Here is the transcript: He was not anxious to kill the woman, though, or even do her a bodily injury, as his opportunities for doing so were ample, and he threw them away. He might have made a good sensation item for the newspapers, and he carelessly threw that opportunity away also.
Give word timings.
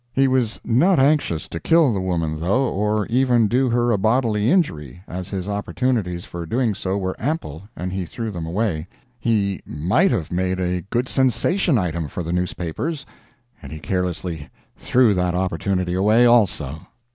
He 0.13 0.27
was 0.27 0.59
not 0.65 0.97
anxious 0.97 1.47
to 1.49 1.59
kill 1.59 1.93
the 1.93 2.01
woman, 2.01 2.39
though, 2.39 2.67
or 2.67 3.05
even 3.05 3.47
do 3.47 3.69
her 3.69 3.91
a 3.91 3.99
bodily 3.99 4.49
injury, 4.49 5.03
as 5.07 5.29
his 5.29 5.47
opportunities 5.47 6.25
for 6.25 6.47
doing 6.47 6.73
so 6.73 6.97
were 6.97 7.15
ample, 7.19 7.69
and 7.75 7.93
he 7.93 8.07
threw 8.07 8.31
them 8.31 8.47
away. 8.47 8.87
He 9.19 9.61
might 9.63 10.09
have 10.09 10.31
made 10.31 10.59
a 10.59 10.81
good 10.89 11.07
sensation 11.07 11.77
item 11.77 12.07
for 12.07 12.23
the 12.23 12.33
newspapers, 12.33 13.05
and 13.61 13.71
he 13.71 13.77
carelessly 13.77 14.49
threw 14.75 15.13
that 15.13 15.35
opportunity 15.35 15.93
away 15.93 16.25
also. 16.25 16.79